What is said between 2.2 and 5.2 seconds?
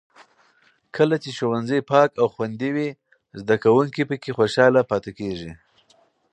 او خوندي وي، زده کوونکي پکې خوشحاله پاتې